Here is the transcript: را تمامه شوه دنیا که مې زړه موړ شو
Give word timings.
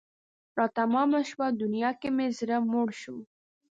را 0.57 0.65
تمامه 0.77 1.21
شوه 1.29 1.47
دنیا 1.61 1.91
که 2.01 2.07
مې 2.15 2.27
زړه 2.39 2.57
موړ 2.71 2.89
شو 3.01 3.17